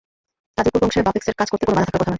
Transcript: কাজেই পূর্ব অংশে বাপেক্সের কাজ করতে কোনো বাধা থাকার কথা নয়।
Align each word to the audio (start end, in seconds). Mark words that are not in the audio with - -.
কাজেই 0.55 0.71
পূর্ব 0.73 0.83
অংশে 0.87 1.01
বাপেক্সের 1.07 1.35
কাজ 1.39 1.47
করতে 1.51 1.63
কোনো 1.65 1.75
বাধা 1.77 1.85
থাকার 1.87 1.93
কথা 1.99 2.01
নয়। 2.01 2.09